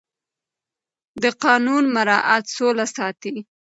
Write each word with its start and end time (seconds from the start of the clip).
د 1.21 1.23
قانون 1.43 1.83
مراعت 1.95 2.45
سوله 2.55 2.85
ساتي 2.95 3.35